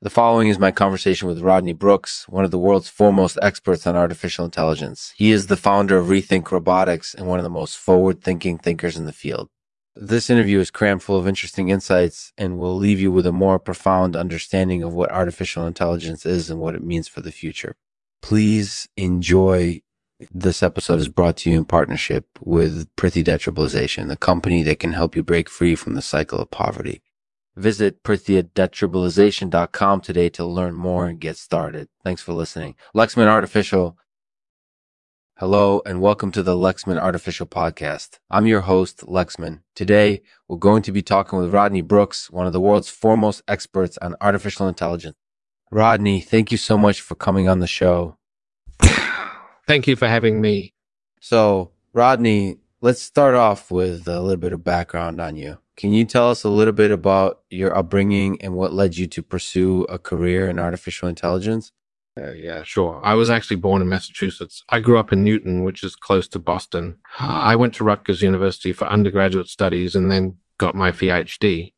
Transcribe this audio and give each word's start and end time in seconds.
The 0.00 0.10
following 0.10 0.46
is 0.46 0.60
my 0.60 0.70
conversation 0.70 1.26
with 1.26 1.40
Rodney 1.40 1.72
Brooks, 1.72 2.28
one 2.28 2.44
of 2.44 2.52
the 2.52 2.58
world's 2.58 2.88
foremost 2.88 3.36
experts 3.42 3.84
on 3.84 3.96
artificial 3.96 4.44
intelligence. 4.44 5.12
He 5.16 5.32
is 5.32 5.48
the 5.48 5.56
founder 5.56 5.98
of 5.98 6.06
Rethink 6.06 6.52
Robotics 6.52 7.14
and 7.14 7.26
one 7.26 7.40
of 7.40 7.42
the 7.42 7.50
most 7.50 7.76
forward 7.76 8.22
thinking 8.22 8.58
thinkers 8.58 8.96
in 8.96 9.06
the 9.06 9.12
field. 9.12 9.48
This 9.96 10.30
interview 10.30 10.60
is 10.60 10.70
crammed 10.70 11.02
full 11.02 11.18
of 11.18 11.26
interesting 11.26 11.70
insights 11.70 12.32
and 12.38 12.60
will 12.60 12.76
leave 12.76 13.00
you 13.00 13.10
with 13.10 13.26
a 13.26 13.32
more 13.32 13.58
profound 13.58 14.14
understanding 14.14 14.84
of 14.84 14.94
what 14.94 15.10
artificial 15.10 15.66
intelligence 15.66 16.24
is 16.24 16.48
and 16.48 16.60
what 16.60 16.76
it 16.76 16.84
means 16.84 17.08
for 17.08 17.20
the 17.20 17.32
future. 17.32 17.74
Please 18.22 18.88
enjoy. 18.96 19.82
This 20.30 20.62
episode 20.62 21.00
is 21.00 21.08
brought 21.08 21.38
to 21.38 21.50
you 21.50 21.56
in 21.56 21.64
partnership 21.64 22.26
with 22.40 22.88
Prithee 22.94 23.24
Detribalization, 23.24 24.06
the 24.06 24.16
company 24.16 24.62
that 24.62 24.78
can 24.78 24.92
help 24.92 25.16
you 25.16 25.24
break 25.24 25.48
free 25.48 25.74
from 25.74 25.94
the 25.94 26.02
cycle 26.02 26.38
of 26.38 26.52
poverty. 26.52 27.02
Visit 27.58 28.04
pritheadetribalization.com 28.04 30.00
today 30.00 30.28
to 30.28 30.44
learn 30.44 30.74
more 30.74 31.08
and 31.08 31.18
get 31.18 31.36
started. 31.36 31.88
Thanks 32.04 32.22
for 32.22 32.32
listening. 32.32 32.76
Lexman 32.94 33.26
Artificial. 33.26 33.98
Hello 35.38 35.82
and 35.84 36.00
welcome 36.00 36.30
to 36.30 36.44
the 36.44 36.54
Lexman 36.54 37.00
Artificial 37.00 37.46
Podcast. 37.46 38.20
I'm 38.30 38.46
your 38.46 38.60
host, 38.60 38.98
Lexman. 38.98 39.62
Today, 39.74 40.22
we're 40.46 40.56
going 40.56 40.82
to 40.82 40.92
be 40.92 41.02
talking 41.02 41.36
with 41.36 41.52
Rodney 41.52 41.82
Brooks, 41.82 42.30
one 42.30 42.46
of 42.46 42.52
the 42.52 42.60
world's 42.60 42.90
foremost 42.90 43.42
experts 43.48 43.98
on 43.98 44.14
artificial 44.20 44.68
intelligence. 44.68 45.16
Rodney, 45.72 46.20
thank 46.20 46.52
you 46.52 46.58
so 46.58 46.78
much 46.78 47.00
for 47.00 47.16
coming 47.16 47.48
on 47.48 47.58
the 47.58 47.66
show. 47.66 48.18
Thank 49.66 49.88
you 49.88 49.96
for 49.96 50.06
having 50.06 50.40
me. 50.40 50.74
So, 51.20 51.72
Rodney, 51.92 52.58
let's 52.80 53.02
start 53.02 53.34
off 53.34 53.72
with 53.72 54.06
a 54.06 54.20
little 54.20 54.36
bit 54.36 54.52
of 54.52 54.62
background 54.62 55.20
on 55.20 55.34
you. 55.34 55.58
Can 55.78 55.92
you 55.92 56.04
tell 56.04 56.28
us 56.28 56.42
a 56.42 56.48
little 56.48 56.72
bit 56.72 56.90
about 56.90 57.42
your 57.50 57.74
upbringing 57.76 58.42
and 58.42 58.54
what 58.54 58.72
led 58.72 58.96
you 58.96 59.06
to 59.06 59.22
pursue 59.22 59.84
a 59.84 59.96
career 59.96 60.50
in 60.50 60.58
artificial 60.58 61.08
intelligence? 61.08 61.70
Uh, 62.20 62.32
yeah, 62.32 62.64
sure. 62.64 63.00
I 63.04 63.14
was 63.14 63.30
actually 63.30 63.58
born 63.58 63.80
in 63.80 63.88
Massachusetts. 63.88 64.64
I 64.70 64.80
grew 64.80 64.98
up 64.98 65.12
in 65.12 65.22
Newton, 65.22 65.62
which 65.62 65.84
is 65.84 65.94
close 65.94 66.26
to 66.28 66.40
Boston. 66.40 66.96
I 67.20 67.54
went 67.54 67.74
to 67.74 67.84
Rutgers 67.84 68.22
University 68.22 68.72
for 68.72 68.88
undergraduate 68.88 69.46
studies 69.46 69.94
and 69.94 70.10
then 70.10 70.38
got 70.58 70.74
my 70.74 70.90
PhD 70.90 71.74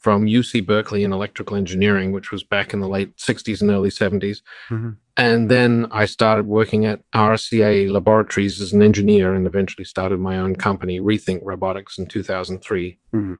from 0.00 0.24
UC 0.24 0.66
Berkeley 0.66 1.04
in 1.04 1.12
electrical 1.12 1.56
engineering, 1.56 2.10
which 2.10 2.32
was 2.32 2.42
back 2.42 2.72
in 2.72 2.80
the 2.80 2.88
late 2.88 3.16
60s 3.18 3.60
and 3.60 3.70
early 3.70 3.90
70s. 3.90 4.40
Mm-hmm. 4.70 4.90
And 5.18 5.50
then 5.50 5.86
I 5.90 6.06
started 6.06 6.46
working 6.46 6.86
at 6.86 7.02
RCA 7.12 7.90
Laboratories 7.90 8.62
as 8.62 8.72
an 8.72 8.82
engineer 8.82 9.34
and 9.34 9.46
eventually 9.46 9.84
started 9.84 10.18
my 10.18 10.38
own 10.38 10.56
company, 10.56 11.00
Rethink 11.00 11.40
Robotics, 11.42 11.98
in 11.98 12.06
2003. 12.06 12.98
Mm-hmm. 13.14 13.34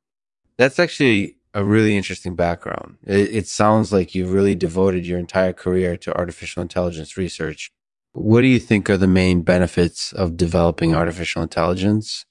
That's 0.58 0.78
actually 0.78 1.39
a 1.55 1.64
really 1.64 1.97
interesting 1.97 2.36
background. 2.36 2.98
It, 3.06 3.34
it 3.34 3.48
sounds 3.48 3.91
like 3.91 4.14
you've 4.14 4.34
really 4.34 4.55
devoted 4.55 5.06
your 5.06 5.19
entire 5.19 5.55
career 5.55 5.97
to 5.97 6.14
artificial 6.14 6.61
intelligence 6.61 7.17
research. 7.17 7.70
What 8.12 8.42
do 8.42 8.48
you 8.48 8.58
think 8.58 8.91
are 8.91 8.98
the 8.98 9.06
main 9.06 9.41
benefits 9.41 10.12
of 10.12 10.36
developing 10.36 10.95
artificial 10.95 11.42
intelligence? 11.42 12.27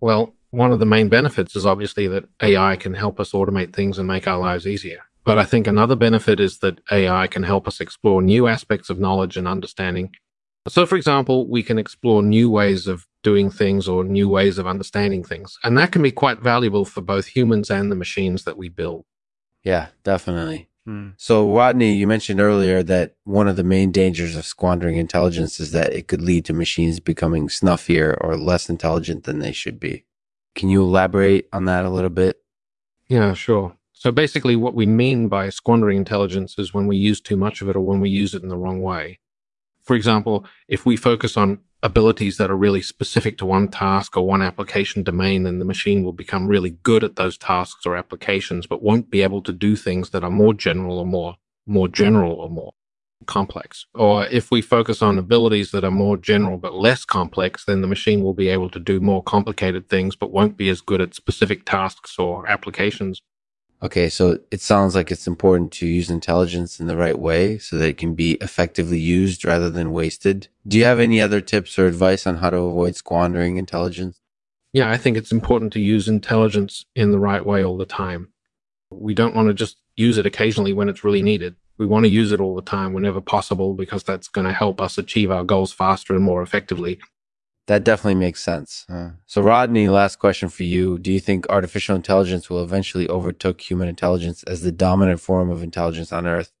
Well, 0.00 0.34
one 0.50 0.72
of 0.72 0.78
the 0.78 0.86
main 0.86 1.08
benefits 1.08 1.54
is 1.56 1.66
obviously 1.66 2.08
that 2.08 2.28
AI 2.42 2.76
can 2.76 2.94
help 2.94 3.20
us 3.20 3.32
automate 3.32 3.72
things 3.72 3.98
and 3.98 4.06
make 4.06 4.26
our 4.26 4.38
lives 4.38 4.66
easier. 4.66 5.00
But 5.24 5.38
I 5.38 5.44
think 5.44 5.66
another 5.66 5.96
benefit 5.96 6.40
is 6.40 6.58
that 6.58 6.80
AI 6.90 7.26
can 7.26 7.42
help 7.42 7.68
us 7.68 7.80
explore 7.80 8.22
new 8.22 8.46
aspects 8.46 8.90
of 8.90 8.98
knowledge 8.98 9.36
and 9.36 9.46
understanding. 9.46 10.14
So, 10.68 10.86
for 10.86 10.96
example, 10.96 11.48
we 11.48 11.62
can 11.62 11.78
explore 11.78 12.22
new 12.22 12.50
ways 12.50 12.86
of 12.86 13.06
doing 13.22 13.50
things 13.50 13.86
or 13.86 14.04
new 14.04 14.28
ways 14.28 14.58
of 14.58 14.66
understanding 14.66 15.22
things. 15.22 15.58
And 15.62 15.76
that 15.78 15.92
can 15.92 16.02
be 16.02 16.10
quite 16.10 16.40
valuable 16.40 16.84
for 16.84 17.00
both 17.00 17.26
humans 17.26 17.70
and 17.70 17.90
the 17.90 17.96
machines 17.96 18.44
that 18.44 18.56
we 18.56 18.68
build. 18.68 19.04
Yeah, 19.62 19.88
definitely. 20.04 20.68
Hmm. 20.86 21.10
So, 21.16 21.54
Rodney, 21.54 21.92
you 21.92 22.06
mentioned 22.06 22.40
earlier 22.40 22.82
that 22.84 23.14
one 23.24 23.46
of 23.46 23.56
the 23.56 23.64
main 23.64 23.92
dangers 23.92 24.36
of 24.36 24.46
squandering 24.46 24.96
intelligence 24.96 25.60
is 25.60 25.72
that 25.72 25.92
it 25.92 26.08
could 26.08 26.22
lead 26.22 26.46
to 26.46 26.52
machines 26.52 26.98
becoming 27.00 27.48
snuffier 27.48 28.16
or 28.20 28.36
less 28.36 28.70
intelligent 28.70 29.24
than 29.24 29.38
they 29.38 29.52
should 29.52 29.78
be. 29.78 30.04
Can 30.54 30.68
you 30.68 30.82
elaborate 30.82 31.48
on 31.52 31.64
that 31.66 31.84
a 31.84 31.90
little 31.90 32.10
bit? 32.10 32.38
Yeah, 33.08 33.34
sure. 33.34 33.76
So 33.92 34.10
basically, 34.10 34.56
what 34.56 34.74
we 34.74 34.86
mean 34.86 35.28
by 35.28 35.50
squandering 35.50 35.98
intelligence 35.98 36.56
is 36.58 36.72
when 36.72 36.86
we 36.86 36.96
use 36.96 37.20
too 37.20 37.36
much 37.36 37.60
of 37.60 37.68
it 37.68 37.76
or 37.76 37.80
when 37.80 38.00
we 38.00 38.08
use 38.08 38.34
it 38.34 38.42
in 38.42 38.48
the 38.48 38.56
wrong 38.56 38.80
way. 38.80 39.18
For 39.82 39.94
example, 39.94 40.46
if 40.68 40.86
we 40.86 40.96
focus 40.96 41.36
on 41.36 41.60
abilities 41.82 42.36
that 42.36 42.50
are 42.50 42.56
really 42.56 42.82
specific 42.82 43.38
to 43.38 43.46
one 43.46 43.68
task 43.68 44.16
or 44.16 44.26
one 44.26 44.42
application 44.42 45.02
domain, 45.02 45.44
then 45.44 45.58
the 45.58 45.64
machine 45.64 46.02
will 46.02 46.12
become 46.12 46.46
really 46.46 46.70
good 46.82 47.02
at 47.04 47.16
those 47.16 47.38
tasks 47.38 47.86
or 47.86 47.96
applications, 47.96 48.66
but 48.66 48.82
won't 48.82 49.10
be 49.10 49.22
able 49.22 49.42
to 49.42 49.52
do 49.52 49.76
things 49.76 50.10
that 50.10 50.24
are 50.24 50.30
more 50.30 50.54
general 50.54 50.98
or 50.98 51.06
more, 51.06 51.36
more 51.66 51.88
general 51.88 52.32
or 52.32 52.50
more 52.50 52.72
complex. 53.26 53.86
Or 53.94 54.26
if 54.26 54.50
we 54.50 54.62
focus 54.62 55.02
on 55.02 55.18
abilities 55.18 55.70
that 55.70 55.84
are 55.84 55.90
more 55.90 56.16
general 56.16 56.58
but 56.58 56.74
less 56.74 57.04
complex, 57.04 57.64
then 57.64 57.80
the 57.80 57.86
machine 57.86 58.22
will 58.22 58.34
be 58.34 58.48
able 58.48 58.70
to 58.70 58.80
do 58.80 59.00
more 59.00 59.22
complicated 59.22 59.88
things 59.88 60.16
but 60.16 60.32
won't 60.32 60.56
be 60.56 60.68
as 60.68 60.80
good 60.80 61.00
at 61.00 61.14
specific 61.14 61.64
tasks 61.64 62.18
or 62.18 62.46
applications. 62.48 63.22
Okay, 63.82 64.10
so 64.10 64.38
it 64.50 64.60
sounds 64.60 64.94
like 64.94 65.10
it's 65.10 65.26
important 65.26 65.72
to 65.72 65.86
use 65.86 66.10
intelligence 66.10 66.80
in 66.80 66.86
the 66.86 66.98
right 66.98 67.18
way 67.18 67.56
so 67.56 67.78
that 67.78 67.88
it 67.88 67.96
can 67.96 68.14
be 68.14 68.32
effectively 68.32 68.98
used 68.98 69.44
rather 69.44 69.70
than 69.70 69.92
wasted. 69.92 70.48
Do 70.68 70.76
you 70.76 70.84
have 70.84 71.00
any 71.00 71.18
other 71.18 71.40
tips 71.40 71.78
or 71.78 71.86
advice 71.86 72.26
on 72.26 72.36
how 72.36 72.50
to 72.50 72.58
avoid 72.58 72.94
squandering 72.94 73.56
intelligence? 73.56 74.20
Yeah, 74.74 74.90
I 74.90 74.98
think 74.98 75.16
it's 75.16 75.32
important 75.32 75.72
to 75.72 75.80
use 75.80 76.08
intelligence 76.08 76.84
in 76.94 77.10
the 77.10 77.18
right 77.18 77.44
way 77.44 77.64
all 77.64 77.78
the 77.78 77.86
time. 77.86 78.28
We 78.90 79.14
don't 79.14 79.34
want 79.34 79.48
to 79.48 79.54
just 79.54 79.78
use 79.96 80.18
it 80.18 80.26
occasionally 80.26 80.74
when 80.74 80.88
it's 80.88 81.02
really 81.02 81.22
needed. 81.22 81.56
We 81.80 81.86
want 81.86 82.04
to 82.04 82.10
use 82.10 82.30
it 82.30 82.40
all 82.40 82.54
the 82.54 82.60
time 82.60 82.92
whenever 82.92 83.22
possible 83.22 83.72
because 83.72 84.02
that's 84.02 84.28
going 84.28 84.46
to 84.46 84.52
help 84.52 84.82
us 84.82 84.98
achieve 84.98 85.30
our 85.30 85.44
goals 85.44 85.72
faster 85.72 86.14
and 86.14 86.22
more 86.22 86.42
effectively. 86.42 87.00
That 87.68 87.84
definitely 87.84 88.16
makes 88.16 88.42
sense. 88.42 88.84
Uh, 88.86 89.12
so, 89.24 89.40
Rodney, 89.40 89.88
last 89.88 90.18
question 90.18 90.50
for 90.50 90.62
you. 90.62 90.98
Do 90.98 91.10
you 91.10 91.18
think 91.18 91.46
artificial 91.48 91.96
intelligence 91.96 92.50
will 92.50 92.62
eventually 92.62 93.08
overtake 93.08 93.62
human 93.62 93.88
intelligence 93.88 94.42
as 94.42 94.60
the 94.60 94.70
dominant 94.70 95.20
form 95.20 95.48
of 95.48 95.62
intelligence 95.62 96.12
on 96.12 96.26
Earth? 96.26 96.52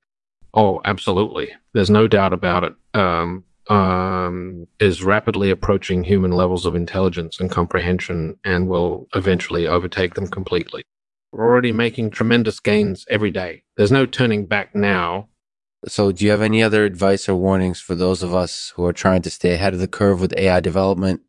Oh, 0.54 0.80
absolutely. 0.86 1.52
There's 1.74 1.90
no 1.90 2.08
doubt 2.08 2.32
about 2.32 2.64
it. 2.64 2.74
Um, 2.94 3.44
um, 3.68 4.66
is 4.78 5.04
rapidly 5.04 5.50
approaching 5.50 6.02
human 6.02 6.32
levels 6.32 6.64
of 6.64 6.74
intelligence 6.74 7.38
and 7.38 7.50
comprehension 7.50 8.38
and 8.42 8.68
will 8.68 9.06
eventually 9.14 9.66
overtake 9.66 10.14
them 10.14 10.28
completely. 10.28 10.82
We're 11.32 11.46
already 11.46 11.72
making 11.72 12.10
tremendous 12.10 12.58
gains 12.58 13.06
every 13.08 13.30
day. 13.30 13.62
There's 13.76 13.92
no 13.92 14.04
turning 14.04 14.46
back 14.46 14.74
now. 14.74 15.28
So, 15.86 16.12
do 16.12 16.24
you 16.24 16.30
have 16.30 16.42
any 16.42 16.62
other 16.62 16.84
advice 16.84 17.28
or 17.28 17.36
warnings 17.36 17.80
for 17.80 17.94
those 17.94 18.22
of 18.22 18.34
us 18.34 18.72
who 18.76 18.84
are 18.84 18.92
trying 18.92 19.22
to 19.22 19.30
stay 19.30 19.52
ahead 19.52 19.72
of 19.72 19.80
the 19.80 19.88
curve 19.88 20.20
with 20.20 20.36
AI 20.36 20.60
development? 20.60 21.22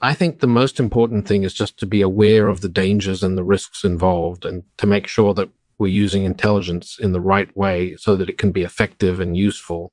I 0.00 0.14
think 0.14 0.40
the 0.40 0.46
most 0.46 0.78
important 0.78 1.26
thing 1.26 1.44
is 1.44 1.54
just 1.54 1.78
to 1.78 1.86
be 1.86 2.02
aware 2.02 2.48
of 2.48 2.60
the 2.60 2.68
dangers 2.68 3.22
and 3.22 3.38
the 3.38 3.44
risks 3.44 3.84
involved 3.84 4.44
and 4.44 4.64
to 4.78 4.86
make 4.86 5.06
sure 5.06 5.32
that 5.34 5.48
we're 5.78 5.88
using 5.88 6.24
intelligence 6.24 6.98
in 7.00 7.12
the 7.12 7.20
right 7.20 7.56
way 7.56 7.96
so 7.96 8.14
that 8.16 8.28
it 8.28 8.38
can 8.38 8.52
be 8.52 8.62
effective 8.62 9.18
and 9.18 9.36
useful. 9.36 9.90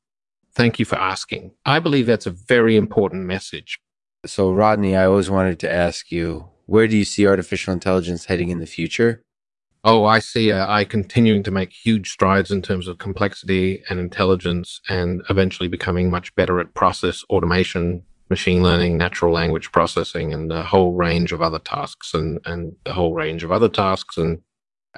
Thank 0.54 0.80
you 0.80 0.86
for 0.86 0.98
asking. 0.98 1.52
I 1.66 1.80
believe 1.80 2.06
that's 2.06 2.26
a 2.26 2.32
very 2.32 2.76
important 2.76 3.26
message. 3.26 3.80
So, 4.26 4.52
Rodney, 4.52 4.96
I 4.96 5.06
always 5.06 5.30
wanted 5.30 5.60
to 5.60 5.72
ask 5.72 6.12
you 6.12 6.50
where 6.66 6.88
do 6.88 6.98
you 6.98 7.06
see 7.06 7.26
artificial 7.26 7.74
intelligence 7.74 8.26
heading 8.26 8.50
in 8.50 8.60
the 8.60 8.68
future? 8.68 9.24
Oh, 9.84 10.04
I 10.04 10.20
see 10.20 10.52
uh, 10.52 10.66
AI 10.68 10.84
continuing 10.84 11.42
to 11.44 11.52
make 11.52 11.72
huge 11.72 12.12
strides 12.12 12.52
in 12.52 12.62
terms 12.62 12.88
of 12.88 12.98
complexity 12.98 13.82
and 13.90 14.00
intelligence 14.00 14.82
and 14.90 15.22
eventually 15.30 15.70
becoming 15.70 16.10
much 16.10 16.36
better 16.36 16.60
at 16.60 16.74
process 16.74 17.24
automation, 17.30 18.04
machine 18.30 18.62
learning, 18.62 18.98
natural 18.98 19.34
language 19.34 19.72
processing, 19.72 20.34
and 20.34 20.52
a 20.52 20.64
whole 20.64 20.94
range 20.94 21.32
of 21.32 21.42
other 21.42 21.60
tasks 21.60 22.14
and, 22.14 22.40
and 22.46 22.76
a 22.86 22.92
whole 22.92 23.14
range 23.14 23.44
of 23.44 23.54
other 23.54 23.70
tasks 23.70 24.18
and 24.18 24.42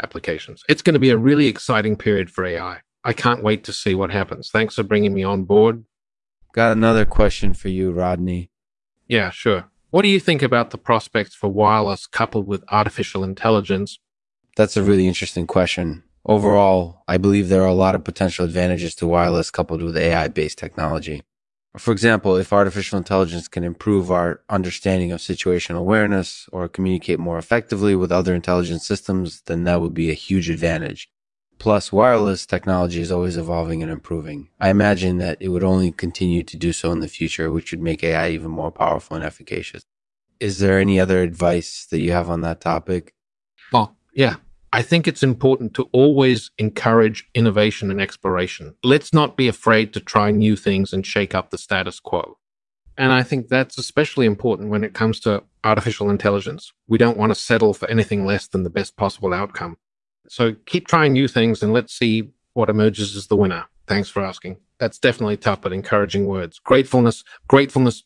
applications. 0.01 0.63
It's 0.67 0.81
going 0.81 0.95
to 0.95 0.99
be 0.99 1.11
a 1.11 1.17
really 1.17 1.45
exciting 1.45 1.95
period 1.95 2.31
for 2.31 2.43
AI. 2.43 2.79
I 3.03 3.13
can't 3.13 3.43
wait 3.43 3.63
to 3.65 3.73
see 3.73 3.93
what 3.93 4.11
happens. 4.11 4.49
Thanks 4.49 4.75
for 4.75 4.83
bringing 4.83 5.13
me 5.13 5.23
on 5.23 5.43
board. 5.43 5.85
Got 6.53 6.71
another 6.71 7.05
question 7.05 7.53
for 7.53 7.69
you, 7.69 7.91
Rodney. 7.91 8.49
Yeah, 9.07 9.29
sure. 9.29 9.69
What 9.91 10.01
do 10.01 10.07
you 10.07 10.19
think 10.19 10.41
about 10.41 10.71
the 10.71 10.77
prospects 10.77 11.35
for 11.35 11.49
wireless 11.49 12.07
coupled 12.07 12.47
with 12.47 12.63
artificial 12.69 13.23
intelligence 13.23 13.99
that's 14.55 14.77
a 14.77 14.83
really 14.83 15.07
interesting 15.07 15.47
question. 15.47 16.03
Overall, 16.25 17.03
I 17.07 17.17
believe 17.17 17.49
there 17.49 17.63
are 17.63 17.67
a 17.67 17.73
lot 17.73 17.95
of 17.95 18.03
potential 18.03 18.45
advantages 18.45 18.93
to 18.95 19.07
wireless 19.07 19.49
coupled 19.49 19.81
with 19.81 19.97
AI 19.97 20.27
based 20.27 20.57
technology. 20.57 21.23
For 21.77 21.91
example, 21.93 22.35
if 22.35 22.51
artificial 22.51 22.97
intelligence 22.97 23.47
can 23.47 23.63
improve 23.63 24.11
our 24.11 24.41
understanding 24.49 25.11
of 25.11 25.21
situational 25.21 25.79
awareness 25.79 26.49
or 26.51 26.67
communicate 26.67 27.17
more 27.17 27.37
effectively 27.37 27.95
with 27.95 28.11
other 28.11 28.35
intelligent 28.35 28.81
systems, 28.81 29.41
then 29.45 29.63
that 29.63 29.79
would 29.79 29.93
be 29.93 30.09
a 30.09 30.13
huge 30.15 30.49
advantage. 30.49 31.09
Plus, 31.57 31.91
wireless 31.91 32.45
technology 32.45 32.99
is 32.99 33.11
always 33.11 33.37
evolving 33.37 33.81
and 33.81 33.91
improving. 33.91 34.49
I 34.59 34.69
imagine 34.69 35.17
that 35.19 35.37
it 35.39 35.49
would 35.49 35.63
only 35.63 35.91
continue 35.91 36.43
to 36.43 36.57
do 36.57 36.73
so 36.73 36.91
in 36.91 36.99
the 36.99 37.07
future, 37.07 37.51
which 37.51 37.71
would 37.71 37.81
make 37.81 38.03
AI 38.03 38.31
even 38.31 38.51
more 38.51 38.71
powerful 38.71 39.15
and 39.15 39.23
efficacious. 39.23 39.83
Is 40.39 40.59
there 40.59 40.79
any 40.79 40.99
other 40.99 41.21
advice 41.21 41.85
that 41.91 41.99
you 41.99 42.11
have 42.11 42.29
on 42.29 42.41
that 42.41 42.61
topic? 42.61 43.13
Well, 43.71 43.95
yeah. 44.13 44.35
I 44.73 44.81
think 44.81 45.05
it's 45.05 45.23
important 45.23 45.73
to 45.73 45.89
always 45.91 46.49
encourage 46.57 47.27
innovation 47.33 47.91
and 47.91 47.99
exploration. 47.99 48.75
Let's 48.83 49.13
not 49.13 49.35
be 49.35 49.49
afraid 49.49 49.93
to 49.93 49.99
try 49.99 50.31
new 50.31 50.55
things 50.55 50.93
and 50.93 51.05
shake 51.05 51.35
up 51.35 51.49
the 51.49 51.57
status 51.57 51.99
quo. 51.99 52.37
And 52.97 53.11
I 53.11 53.23
think 53.23 53.47
that's 53.47 53.77
especially 53.77 54.25
important 54.25 54.69
when 54.69 54.83
it 54.83 54.93
comes 54.93 55.19
to 55.21 55.43
artificial 55.63 56.09
intelligence. 56.09 56.71
We 56.87 56.97
don't 56.97 57.17
want 57.17 57.31
to 57.31 57.39
settle 57.39 57.73
for 57.73 57.89
anything 57.89 58.25
less 58.25 58.47
than 58.47 58.63
the 58.63 58.69
best 58.69 58.95
possible 58.95 59.33
outcome. 59.33 59.77
So 60.29 60.55
keep 60.65 60.87
trying 60.87 61.13
new 61.13 61.27
things 61.27 61.61
and 61.61 61.73
let's 61.73 61.93
see 61.93 62.31
what 62.53 62.69
emerges 62.69 63.15
as 63.15 63.27
the 63.27 63.35
winner. 63.35 63.65
Thanks 63.87 64.09
for 64.09 64.23
asking. 64.23 64.57
That's 64.79 64.99
definitely 64.99 65.37
tough, 65.37 65.61
but 65.61 65.73
encouraging 65.73 66.25
words. 66.25 66.59
Gratefulness, 66.59 67.23
gratefulness. 67.47 68.03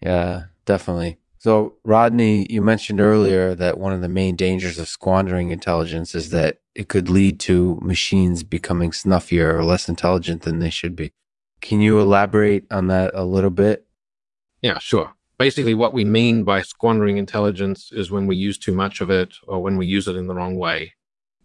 Yeah, 0.00 0.44
definitely. 0.66 1.18
So, 1.44 1.74
Rodney, 1.84 2.46
you 2.48 2.62
mentioned 2.62 3.02
earlier 3.02 3.54
that 3.54 3.76
one 3.76 3.92
of 3.92 4.00
the 4.00 4.08
main 4.08 4.34
dangers 4.34 4.78
of 4.78 4.88
squandering 4.88 5.50
intelligence 5.50 6.14
is 6.14 6.30
that 6.30 6.60
it 6.74 6.88
could 6.88 7.10
lead 7.10 7.38
to 7.40 7.78
machines 7.82 8.42
becoming 8.42 8.92
snuffier 8.92 9.52
or 9.52 9.62
less 9.62 9.86
intelligent 9.86 10.40
than 10.40 10.58
they 10.58 10.70
should 10.70 10.96
be. 10.96 11.12
Can 11.60 11.82
you 11.82 12.00
elaborate 12.00 12.64
on 12.70 12.86
that 12.86 13.10
a 13.12 13.26
little 13.26 13.50
bit? 13.50 13.86
Yeah, 14.62 14.78
sure. 14.78 15.12
Basically, 15.36 15.74
what 15.74 15.92
we 15.92 16.02
mean 16.02 16.44
by 16.44 16.62
squandering 16.62 17.18
intelligence 17.18 17.90
is 17.92 18.10
when 18.10 18.26
we 18.26 18.36
use 18.36 18.56
too 18.56 18.72
much 18.72 19.02
of 19.02 19.10
it 19.10 19.34
or 19.46 19.62
when 19.62 19.76
we 19.76 19.84
use 19.84 20.08
it 20.08 20.16
in 20.16 20.28
the 20.28 20.34
wrong 20.34 20.56
way. 20.56 20.94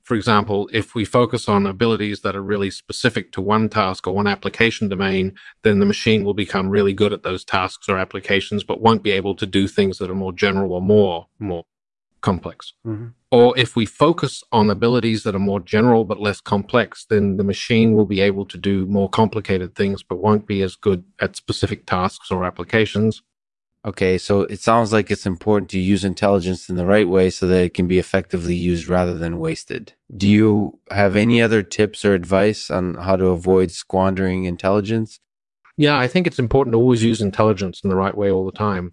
For 0.09 0.15
example, 0.15 0.67
if 0.73 0.95
we 0.95 1.05
focus 1.05 1.47
on 1.47 1.67
abilities 1.67 2.21
that 2.21 2.35
are 2.35 2.41
really 2.41 2.71
specific 2.71 3.31
to 3.33 3.41
one 3.41 3.69
task 3.69 4.07
or 4.07 4.15
one 4.15 4.25
application 4.25 4.89
domain, 4.89 5.35
then 5.61 5.77
the 5.77 5.85
machine 5.85 6.23
will 6.23 6.33
become 6.33 6.69
really 6.69 6.93
good 6.93 7.13
at 7.13 7.21
those 7.21 7.45
tasks 7.45 7.87
or 7.87 7.99
applications, 7.99 8.63
but 8.63 8.81
won't 8.81 9.03
be 9.03 9.11
able 9.11 9.35
to 9.35 9.45
do 9.45 9.67
things 9.67 9.99
that 9.99 10.09
are 10.09 10.15
more 10.15 10.33
general 10.33 10.73
or 10.73 10.81
more, 10.81 11.27
more 11.37 11.63
complex. 12.21 12.73
Mm-hmm. 12.87 13.09
Or 13.29 13.55
if 13.55 13.75
we 13.75 13.85
focus 13.85 14.43
on 14.51 14.71
abilities 14.71 15.21
that 15.25 15.35
are 15.35 15.45
more 15.51 15.59
general 15.59 16.05
but 16.05 16.19
less 16.19 16.41
complex, 16.41 17.05
then 17.07 17.37
the 17.37 17.43
machine 17.43 17.93
will 17.93 18.07
be 18.07 18.19
able 18.19 18.45
to 18.47 18.57
do 18.57 18.87
more 18.87 19.11
complicated 19.11 19.75
things, 19.75 20.01
but 20.01 20.15
won't 20.15 20.47
be 20.47 20.63
as 20.63 20.75
good 20.75 21.03
at 21.19 21.35
specific 21.35 21.85
tasks 21.85 22.31
or 22.31 22.45
applications. 22.45 23.21
Okay, 23.89 24.19
so 24.19 24.41
it 24.41 24.59
sounds 24.59 24.93
like 24.93 25.09
it's 25.09 25.25
important 25.25 25.67
to 25.71 25.79
use 25.79 26.05
intelligence 26.05 26.69
in 26.69 26.75
the 26.75 26.85
right 26.85 27.09
way 27.09 27.31
so 27.31 27.47
that 27.47 27.63
it 27.63 27.73
can 27.73 27.87
be 27.87 27.97
effectively 27.97 28.53
used 28.53 28.87
rather 28.87 29.17
than 29.17 29.39
wasted. 29.39 29.93
Do 30.15 30.29
you 30.29 30.77
have 30.91 31.15
any 31.15 31.41
other 31.41 31.63
tips 31.63 32.05
or 32.05 32.13
advice 32.13 32.69
on 32.69 32.93
how 32.93 33.15
to 33.15 33.25
avoid 33.29 33.71
squandering 33.71 34.43
intelligence? 34.43 35.19
Yeah, 35.75 35.97
I 35.97 36.07
think 36.07 36.27
it's 36.27 36.37
important 36.37 36.73
to 36.73 36.77
always 36.77 37.03
use 37.03 37.19
intelligence 37.19 37.81
in 37.83 37.89
the 37.89 37.95
right 37.95 38.15
way 38.15 38.29
all 38.29 38.45
the 38.45 38.51
time. 38.51 38.91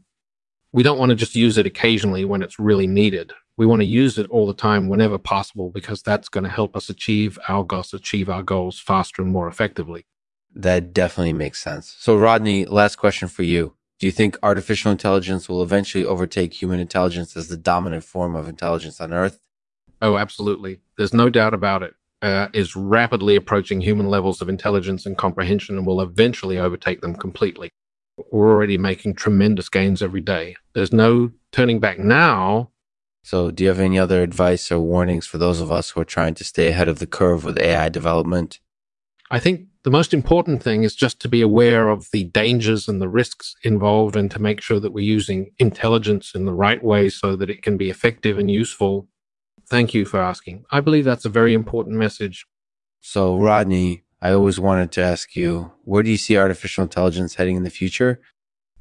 We 0.73 0.83
don't 0.83 0.99
want 0.99 1.11
to 1.11 1.17
just 1.17 1.37
use 1.37 1.59
it 1.59 1.67
occasionally 1.67 2.25
when 2.25 2.41
it's 2.41 2.59
really 2.59 2.87
needed. 2.87 3.35
We 3.59 3.67
want 3.67 3.83
to 3.83 3.87
use 3.87 4.17
it 4.17 4.31
all 4.31 4.47
the 4.47 4.55
time 4.55 4.89
whenever 4.89 5.19
possible 5.19 5.69
because 5.69 6.01
that's 6.01 6.31
going 6.31 6.45
to 6.45 6.51
help 6.51 6.75
us 6.75 6.89
achieve 6.89 7.39
our 7.49 7.65
goals, 7.65 7.93
achieve 7.93 8.31
our 8.31 8.43
goals 8.43 8.81
faster 8.81 9.21
and 9.21 9.31
more 9.31 9.47
effectively. 9.47 10.07
That 10.55 10.95
definitely 10.95 11.35
makes 11.35 11.63
sense. 11.63 11.95
So, 11.99 12.17
Rodney, 12.17 12.65
last 12.65 12.97
question 12.97 13.29
for 13.29 13.43
you. 13.43 13.76
Do 13.99 14.07
you 14.07 14.13
think 14.13 14.37
artificial 14.43 14.93
intelligence 14.93 15.49
will 15.49 15.63
eventually 15.63 16.05
overtake 16.05 16.53
human 16.53 16.81
intelligence 16.81 17.37
as 17.37 17.49
the 17.49 17.57
dominant 17.57 18.05
form 18.05 18.37
of 18.37 18.49
intelligence 18.49 19.01
on 19.01 19.13
Earth? 19.13 19.41
Oh, 20.03 20.19
absolutely. 20.19 20.81
There's 20.99 21.15
no 21.15 21.31
doubt 21.31 21.55
about 21.55 21.83
it. 21.83 21.95
Uh, 22.23 22.49
is 22.53 22.77
rapidly 22.77 23.37
approaching 23.37 23.81
human 23.81 24.09
levels 24.09 24.41
of 24.41 24.49
intelligence 24.49 25.07
and 25.07 25.17
comprehension 25.17 25.77
and 25.77 25.87
will 25.87 26.01
eventually 26.01 26.59
overtake 26.59 27.01
them 27.01 27.15
completely. 27.15 27.71
We're 28.33 28.51
already 28.51 28.79
making 28.79 29.15
tremendous 29.15 29.69
gains 29.69 30.03
every 30.03 30.23
day. 30.23 30.57
There's 30.75 30.93
no 30.93 31.33
turning 31.53 31.79
back 31.79 31.99
now. 31.99 32.71
So, 33.23 33.51
do 33.51 33.65
you 33.65 33.69
have 33.69 33.81
any 33.81 33.99
other 33.99 34.23
advice 34.23 34.71
or 34.71 34.79
warnings 34.79 35.27
for 35.27 35.37
those 35.37 35.61
of 35.61 35.73
us 35.73 35.91
who 35.91 36.01
are 36.01 36.05
trying 36.05 36.35
to 36.35 36.45
stay 36.45 36.69
ahead 36.69 36.89
of 36.89 37.01
the 37.01 37.07
curve 37.07 37.45
with 37.45 37.59
AI 37.59 37.89
development? 37.89 38.61
I 39.31 39.41
think 39.41 39.67
the 39.87 39.91
most 39.93 40.13
important 40.13 40.61
thing 40.65 40.83
is 40.83 40.97
just 40.97 41.21
to 41.21 41.29
be 41.29 41.41
aware 41.41 41.91
of 41.91 42.11
the 42.11 42.25
dangers 42.25 42.89
and 42.89 43.01
the 43.01 43.09
risks 43.09 43.55
involved 43.63 44.17
and 44.17 44.29
to 44.33 44.43
make 44.43 44.61
sure 44.61 44.81
that 44.81 44.93
we're 44.93 45.05
using 45.05 45.53
intelligence 45.61 46.35
in 46.35 46.45
the 46.45 46.53
right 46.53 46.83
way 46.83 47.09
so 47.09 47.37
that 47.37 47.49
it 47.49 47.63
can 47.63 47.77
be 47.77 47.89
effective 47.89 48.37
and 48.37 48.51
useful. 48.51 49.07
Thank 49.71 49.95
you 49.95 50.05
for 50.05 50.19
asking. 50.19 50.65
I 50.73 50.81
believe 50.81 51.05
that's 51.05 51.25
a 51.25 51.29
very 51.29 51.55
important 51.55 51.95
message. 51.95 52.47
So, 53.01 53.39
Rodney, 53.39 54.03
I 54.21 54.33
always 54.33 54.59
wanted 54.59 54.91
to 54.91 55.03
ask 55.03 55.37
you, 55.37 55.71
where 55.85 56.03
do 56.03 56.11
you 56.11 56.17
see 56.17 56.37
artificial 56.37 56.83
intelligence 56.83 57.37
heading 57.37 57.55
in 57.55 57.63
the 57.63 57.71
future? 57.71 58.21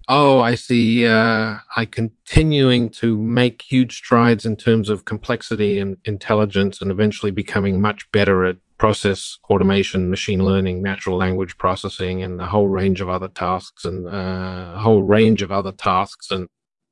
Oh, 0.09 0.39
I 0.39 0.55
see. 0.55 1.05
Uh, 1.05 1.57
I 1.77 1.85
continuing 1.85 2.89
to 3.01 3.15
make 3.15 3.61
huge 3.61 3.97
strides 3.97 4.43
in 4.43 4.55
terms 4.55 4.89
of 4.89 5.05
complexity 5.05 5.77
and 5.77 5.97
intelligence, 6.03 6.81
and 6.81 6.89
eventually 6.89 7.31
becoming 7.31 7.79
much 7.79 8.11
better 8.11 8.43
at 8.43 8.57
process 8.77 9.39
automation, 9.49 10.09
machine 10.09 10.43
learning, 10.43 10.81
natural 10.81 11.17
language 11.17 11.57
processing, 11.57 12.21
and 12.21 12.41
a 12.41 12.47
whole 12.47 12.67
range 12.67 13.01
of 13.01 13.09
other 13.09 13.27
tasks 13.27 13.85
and 13.85 14.07
uh, 14.07 14.73
a 14.75 14.79
whole 14.79 15.03
range 15.03 15.41
of 15.41 15.51
other 15.51 15.71
tasks 15.71 16.31
and 16.31 16.47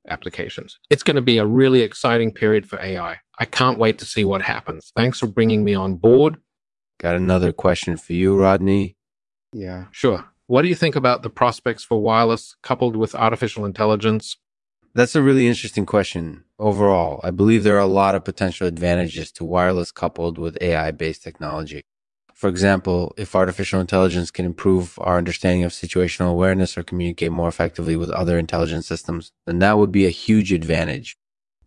applications. 0.07 0.80
It's 0.89 1.03
going 1.03 1.15
to 1.15 1.21
be 1.21 1.38
a 1.38 1.45
really 1.45 1.81
exciting 1.81 2.31
period 2.31 2.68
for 2.68 2.80
AI. 2.80 3.18
I 3.39 3.45
can't 3.45 3.80
wait 3.80 3.97
to 4.00 4.06
see 4.06 4.25
what 4.25 4.44
happens. 4.44 4.91
Thanks 4.95 5.19
for 5.19 5.27
bringing 5.27 5.63
me 5.63 5.74
on 5.74 5.95
board. 5.95 6.38
Got 7.00 7.15
another 7.15 7.51
question 7.51 7.97
for 7.97 8.13
you, 8.13 8.38
Rodney. 8.38 8.95
Yeah, 9.51 9.86
sure. 9.91 10.25
What 10.47 10.62
do 10.62 10.68
you 10.68 10.75
think 10.75 10.95
about 10.95 11.24
the 11.24 11.29
prospects 11.29 11.83
for 11.83 12.01
wireless 12.01 12.56
coupled 12.63 12.95
with 12.95 13.15
artificial 13.15 13.65
intelligence 13.65 14.38
that's 14.95 15.16
a 15.16 15.22
really 15.22 15.48
interesting 15.48 15.86
question. 15.86 16.44
Overall, 16.60 17.19
I 17.24 17.31
believe 17.31 17.63
there 17.63 17.75
are 17.75 17.80
a 17.80 17.86
lot 17.86 18.16
of 18.16 18.24
potential 18.24 18.68
advantages 18.68 19.31
to 19.34 19.44
wireless 19.44 19.92
coupled 19.92 20.38
with 20.38 20.57
AI 20.62 20.92
based 20.92 21.24
technology. 21.24 21.81
For 22.34 22.48
example, 22.50 23.13
if 23.18 23.36
artificial 23.36 23.80
intelligence 23.80 24.30
can 24.30 24.45
improve 24.45 24.98
our 25.00 25.18
understanding 25.18 25.63
of 25.63 25.72
situational 25.72 26.31
awareness 26.31 26.78
or 26.78 26.84
communicate 26.84 27.31
more 27.31 27.48
effectively 27.48 27.95
with 27.95 28.10
other 28.10 28.38
intelligent 28.38 28.86
systems, 28.86 29.31
then 29.45 29.60
that 29.60 29.78
would 29.78 29.92
be 29.92 30.06
a 30.06 30.10
huge 30.10 30.51
advantage. 30.51 31.16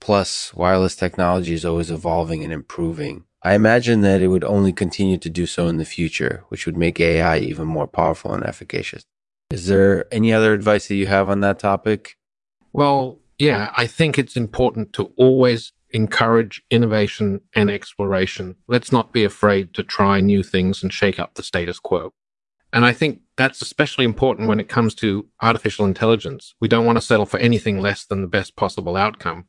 Plus, 0.01 0.53
wireless 0.55 0.95
technology 0.95 1.55
is 1.55 1.65
always 1.65 1.91
evolving 1.91 2.45
and 2.45 2.53
improving. 2.53 3.25
I 3.43 3.55
imagine 3.55 4.03
that 4.03 4.21
it 4.21 4.29
would 4.29 4.45
only 4.45 4.73
continue 4.73 5.19
to 5.19 5.31
do 5.31 5.47
so 5.47 5.69
in 5.69 5.79
the 5.79 5.85
future, 5.85 6.45
which 6.49 6.67
would 6.67 6.77
make 6.77 7.01
AI 7.01 7.39
even 7.39 7.67
more 7.67 7.87
powerful 7.87 8.35
and 8.35 8.45
efficacious. 8.45 9.05
Is 9.51 9.69
there 9.69 10.13
any 10.13 10.33
other 10.33 10.53
advice 10.53 10.89
that 10.89 10.97
you 10.97 11.07
have 11.07 11.31
on 11.31 11.41
that 11.41 11.59
topic? 11.59 12.17
Well, 12.73 13.19
yeah, 13.39 13.73
I 13.77 13.87
think 13.87 14.19
it's 14.19 14.37
important 14.37 14.93
to 14.95 15.13
always 15.17 15.73
encourage 15.91 16.63
innovation 16.71 17.41
and 17.55 17.71
exploration. 17.71 18.57
Let's 18.67 18.93
not 18.93 19.13
be 19.13 19.25
afraid 19.25 19.75
to 19.75 19.83
try 19.83 20.21
new 20.21 20.43
things 20.43 20.83
and 20.83 20.93
shake 20.93 21.19
up 21.19 21.35
the 21.35 21.43
status 21.43 21.79
quo. 21.79 22.13
And 22.73 22.85
I 22.85 22.93
think 22.93 23.21
that's 23.37 23.63
especially 23.63 24.05
important 24.05 24.49
when 24.49 24.61
it 24.61 24.69
comes 24.69 24.95
to 24.97 25.27
artificial 25.41 25.87
intelligence. 25.87 26.55
We 26.61 26.69
don't 26.69 26.85
want 26.85 26.97
to 26.97 27.03
settle 27.05 27.27
for 27.27 27.39
anything 27.39 27.81
less 27.81 28.05
than 28.05 28.21
the 28.21 28.27
best 28.27 28.57
possible 28.57 28.97
outcome. 28.97 29.47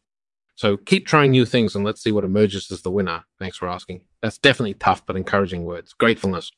So 0.56 0.78
keep 0.78 1.06
trying 1.06 1.32
new 1.32 1.46
things 1.46 1.76
and 1.76 1.86
let's 1.86 2.02
see 2.02 2.12
what 2.12 2.24
emerges 2.24 2.72
as 2.72 2.82
the 2.82 2.92
winner. 2.92 3.26
Thanks 3.40 3.58
for 3.58 3.68
asking. 3.68 4.02
That's 4.22 4.38
definitely 4.38 4.76
tough 4.76 5.06
but 5.06 5.16
encouraging 5.16 5.66
words. 5.66 5.94
Gratefulness. 5.94 6.52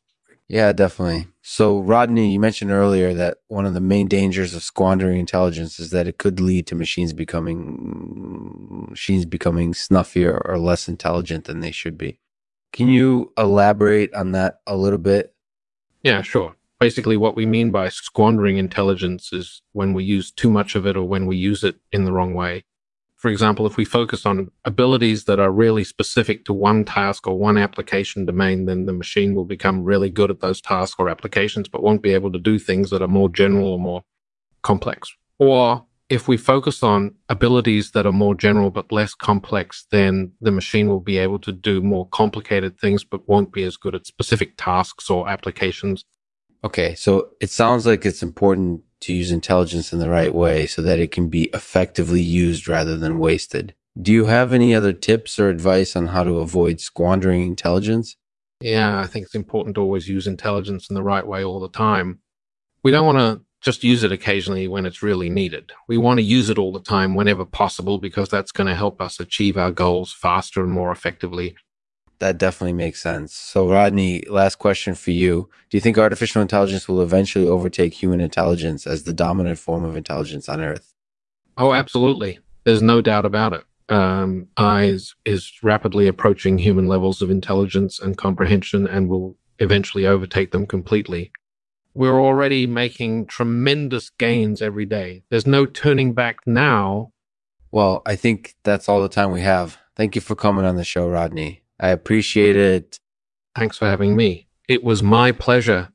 Yeah, 0.50 0.74
definitely. 0.74 1.27
So, 1.44 1.79
Rodney, 1.79 2.34
you 2.34 2.39
mentioned 2.39 2.72
earlier 2.72 3.13
that 3.13 3.38
one 3.50 3.68
of 3.68 3.75
the 3.75 3.79
main 3.79 4.08
dangers 4.08 4.56
of 4.56 4.63
squandering 4.63 5.20
intelligence 5.20 5.79
is 5.79 5.91
that 5.91 6.08
it 6.08 6.18
could 6.18 6.39
lead 6.39 6.65
to 6.68 6.75
machines 6.75 7.13
becoming 7.13 8.88
machines 8.89 9.25
becoming 9.25 9.74
snuffier 9.74 10.41
or 10.44 10.58
less 10.58 10.88
intelligent 10.88 11.46
than 11.46 11.60
they 11.60 11.70
should 11.70 12.00
be. 12.00 12.20
Can 12.74 12.88
you 12.88 13.32
elaborate 13.38 14.12
on 14.15 14.32
that 14.32 14.62
a 14.65 14.75
little 14.75 14.98
bit? 14.98 15.36
Yeah, 16.01 16.24
sure. 16.24 16.56
Basically, 16.79 17.18
what 17.18 17.36
we 17.36 17.46
mean 17.46 17.70
by 17.70 17.89
squandering 17.89 18.58
intelligence 18.58 19.32
is 19.32 19.62
when 19.74 19.94
we 19.94 20.03
use 20.03 20.32
too 20.32 20.50
much 20.50 20.74
of 20.74 20.88
it 20.88 20.98
or 20.98 21.03
when 21.03 21.27
we 21.27 21.38
use 21.38 21.63
it 21.63 21.75
in 21.91 22.06
the 22.06 22.12
wrong 22.12 22.34
way. 22.34 22.63
For 23.19 23.29
example, 23.29 23.67
if 23.67 23.75
we 23.75 23.83
focus 23.83 24.25
on 24.25 24.49
abilities 24.63 25.25
that 25.25 25.41
are 25.41 25.51
really 25.51 25.83
specific 25.83 26.45
to 26.45 26.53
one 26.53 26.85
task 26.85 27.27
or 27.27 27.38
one 27.38 27.57
application 27.57 28.25
domain, 28.25 28.65
then 28.65 28.85
the 28.85 28.93
machine 28.93 29.35
will 29.35 29.43
become 29.43 29.83
really 29.83 30.09
good 30.09 30.31
at 30.31 30.39
those 30.39 30.61
tasks 30.61 30.95
or 30.97 31.09
applications, 31.09 31.67
but 31.67 31.83
won't 31.83 32.01
be 32.01 32.13
able 32.13 32.31
to 32.31 32.39
do 32.39 32.57
things 32.57 32.89
that 32.91 33.01
are 33.01 33.09
more 33.09 33.27
general 33.27 33.67
or 33.67 33.77
more 33.77 34.03
complex. 34.61 35.13
Or 35.38 35.85
if 36.07 36.29
we 36.29 36.38
focus 36.38 36.81
on 36.81 37.13
abilities 37.27 37.91
that 37.91 38.05
are 38.05 38.13
more 38.13 38.35
general 38.35 38.71
but 38.71 38.89
less 38.89 39.13
complex, 39.13 39.85
then 39.91 40.31
the 40.39 40.51
machine 40.51 40.88
will 40.88 41.01
be 41.01 41.17
able 41.17 41.39
to 41.39 41.51
do 41.51 41.81
more 41.81 42.07
complicated 42.07 42.79
things, 42.79 43.03
but 43.03 43.27
won't 43.27 43.51
be 43.51 43.65
as 43.65 43.75
good 43.75 43.95
at 43.95 44.07
specific 44.07 44.53
tasks 44.55 45.09
or 45.09 45.27
applications. 45.27 46.05
Okay, 46.63 46.95
so 46.95 47.31
it 47.41 47.49
sounds 47.49 47.85
like 47.85 48.05
it's 48.05 48.23
important 48.23 48.81
to 49.01 49.13
use 49.13 49.32
intelligence 49.32 49.94
in 49.94 50.00
the 50.00 50.10
right 50.10 50.34
way 50.34 50.65
so 50.65 50.82
that 50.82 51.00
it 51.00 51.12
can 51.12 51.29
be 51.29 51.44
effectively 51.53 52.22
used 52.22 52.68
rather 52.68 52.98
than 52.98 53.20
wasted. 53.20 53.74
Do 54.00 54.12
you 54.12 54.25
have 54.25 54.53
any 54.53 54.74
other 54.74 54.94
tips 54.94 55.39
or 55.39 55.50
advice 55.50 55.96
on 55.96 56.08
how 56.08 56.24
to 56.24 56.39
avoid 56.39 56.79
squandering 56.79 57.41
intelligence? 57.41 58.15
Yeah, 58.62 59.00
I 59.00 59.08
think 59.08 59.25
it's 59.25 59.36
important 59.36 59.75
to 59.75 59.82
always 59.82 60.08
use 60.08 60.27
intelligence 60.27 60.89
in 60.89 60.96
the 60.96 61.03
right 61.03 61.25
way 61.25 61.44
all 61.44 61.60
the 61.60 61.70
time. 61.70 62.20
We 62.84 62.91
don't 62.91 63.06
want 63.06 63.18
to 63.18 63.41
just 63.62 63.84
use 63.84 64.03
it 64.03 64.12
occasionally 64.12 64.68
when 64.68 64.86
it's 64.86 65.03
really 65.03 65.29
needed. 65.29 65.72
We 65.88 65.98
want 65.98 66.20
to 66.20 66.24
use 66.24 66.50
it 66.50 66.58
all 66.58 66.72
the 66.72 66.79
time 66.79 67.15
whenever 67.15 67.46
possible 67.46 67.98
because 67.98 68.29
that's 68.29 68.51
going 68.51 68.68
to 68.68 68.75
help 68.75 69.01
us 69.01 69.20
achieve 69.20 69.58
our 69.58 69.72
goals 69.72 70.13
faster 70.13 70.62
and 70.62 70.72
more 70.72 70.91
effectively. 70.91 71.56
That 72.19 72.38
definitely 72.38 72.73
makes 72.73 73.01
sense. 73.01 73.33
So, 73.33 73.69
Rodney, 73.69 74.23
last 74.29 74.55
question 74.55 74.93
for 74.93 75.11
you. 75.11 75.49
Do 75.69 75.77
you 75.77 75.81
think 75.81 75.97
artificial 75.97 76.41
intelligence 76.41 76.88
will 76.88 77.01
eventually 77.01 77.47
overtake 77.47 77.93
human 77.93 78.19
intelligence 78.19 78.85
as 78.85 79.03
the 79.03 79.13
dominant 79.13 79.57
form 79.57 79.85
of 79.85 79.95
intelligence 79.95 80.49
on 80.49 80.61
Earth? 80.61 80.93
Oh, 81.57 81.73
absolutely. 81.73 82.39
There's 82.65 82.81
no 82.81 83.01
doubt 83.01 83.25
about 83.25 83.53
it. 83.53 83.63
Um, 83.88 84.47
AI 84.57 84.83
is, 84.83 85.15
is 85.25 85.51
rapidly 85.63 86.07
approaching 86.07 86.57
human 86.57 86.88
levels 86.88 87.21
of 87.21 87.31
intelligence 87.31 87.99
and 87.99 88.17
comprehension 88.17 88.85
and 88.85 89.07
will 89.07 89.38
eventually 89.59 90.05
overtake 90.05 90.51
them 90.51 90.67
completely. 90.67 91.31
We're 91.93 92.19
already 92.19 92.67
making 92.67 93.27
tremendous 93.27 94.09
gains 94.09 94.61
every 94.61 94.85
day. 94.85 95.23
There's 95.29 95.47
no 95.47 95.65
turning 95.65 96.13
back 96.13 96.45
now. 96.45 97.13
Well, 97.71 98.01
I 98.05 98.15
think 98.15 98.55
that's 98.63 98.88
all 98.89 99.01
the 99.01 99.09
time 99.09 99.31
we 99.31 99.41
have. 99.41 99.77
Thank 99.95 100.15
you 100.15 100.21
for 100.21 100.35
coming 100.35 100.65
on 100.65 100.75
the 100.75 100.83
show, 100.83 101.07
Rodney. 101.09 101.63
I 101.79 101.89
appreciate 101.89 102.55
it. 102.55 103.00
Thanks 103.55 103.77
for 103.77 103.86
having 103.86 104.15
me. 104.15 104.48
It 104.67 104.83
was 104.83 105.01
my 105.01 105.31
pleasure. 105.31 105.89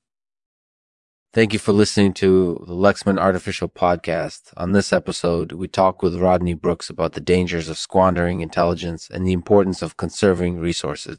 Thank 1.32 1.52
you 1.52 1.58
for 1.58 1.72
listening 1.72 2.12
to 2.14 2.64
the 2.66 2.74
Lexman 2.74 3.18
Artificial 3.18 3.68
Podcast. 3.68 4.52
On 4.56 4.70
this 4.70 4.92
episode, 4.92 5.50
we 5.52 5.66
talk 5.66 6.00
with 6.00 6.20
Rodney 6.20 6.54
Brooks 6.54 6.88
about 6.88 7.14
the 7.14 7.20
dangers 7.20 7.68
of 7.68 7.76
squandering 7.76 8.40
intelligence 8.40 9.10
and 9.10 9.26
the 9.26 9.32
importance 9.32 9.82
of 9.82 9.96
conserving 9.96 10.60
resources. 10.60 11.18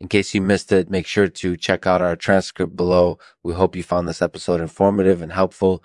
In 0.00 0.08
case 0.08 0.34
you 0.34 0.40
missed 0.40 0.70
it, 0.70 0.88
make 0.88 1.06
sure 1.06 1.26
to 1.26 1.56
check 1.56 1.86
out 1.86 2.00
our 2.00 2.14
transcript 2.14 2.76
below. 2.76 3.18
We 3.42 3.54
hope 3.54 3.74
you 3.74 3.82
found 3.82 4.06
this 4.06 4.22
episode 4.22 4.60
informative 4.60 5.20
and 5.20 5.32
helpful. 5.32 5.82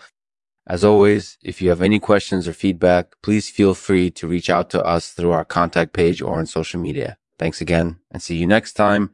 As 0.68 0.84
always, 0.84 1.40
if 1.44 1.62
you 1.62 1.70
have 1.70 1.82
any 1.82 2.00
questions 2.00 2.48
or 2.48 2.54
feedback, 2.54 3.16
please 3.24 3.50
feel 3.50 3.74
free 3.74 4.12
to 4.12 4.28
reach 4.28 4.50
out 4.50 4.70
to 4.72 4.84
us 4.86 5.12
through 5.12 5.32
our 5.32 5.46
contact 5.46 5.94
page 5.94 6.22
or 6.22 6.38
on 6.38 6.46
social 6.46 6.80
media. 6.80 7.18
Thanks 7.42 7.60
again 7.60 7.98
and 8.12 8.22
see 8.22 8.36
you 8.36 8.46
next 8.46 8.74
time. 8.74 9.10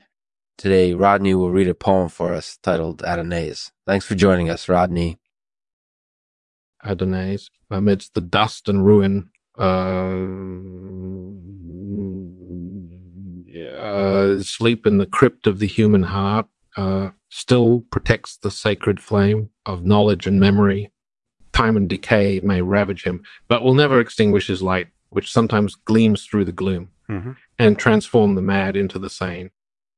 Today, 0.58 0.94
Rodney 0.94 1.34
will 1.34 1.50
read 1.50 1.70
a 1.70 1.74
poem 1.74 2.10
for 2.10 2.34
us 2.34 2.58
titled 2.62 3.02
Adonais. 3.04 3.72
Thanks 3.86 4.06
for 4.06 4.16
joining 4.16 4.50
us, 4.50 4.68
Rodney. 4.68 5.18
Adonais, 6.84 7.48
amidst 7.72 8.16
the 8.16 8.20
dust 8.20 8.68
and 8.68 8.86
ruin, 8.86 9.30
uh, 9.58 10.18
uh, 13.80 14.42
sleep 14.42 14.86
in 14.86 14.98
the 14.98 15.06
crypt 15.10 15.48
of 15.48 15.60
the 15.60 15.66
human 15.66 16.04
heart, 16.04 16.48
uh, 16.76 17.12
still 17.30 17.86
protects 17.92 18.36
the 18.36 18.52
sacred 18.52 19.00
flame 19.00 19.52
of 19.66 19.86
knowledge 19.86 20.28
and 20.28 20.38
memory. 20.38 20.92
Time 21.54 21.78
and 21.78 21.88
decay 21.88 22.42
may 22.44 22.62
ravage 22.62 23.04
him, 23.04 23.24
but 23.48 23.64
will 23.64 23.74
never 23.74 24.02
extinguish 24.02 24.48
his 24.48 24.62
light, 24.62 24.90
which 25.12 25.32
sometimes 25.32 25.76
gleams 25.76 26.26
through 26.26 26.44
the 26.44 26.52
gloom 26.52 26.90
Mm-hmm. 27.10 27.32
And 27.60 27.78
transform 27.78 28.36
the 28.36 28.42
mad 28.42 28.76
into 28.76 29.00
the 29.00 29.10
sane. 29.10 29.52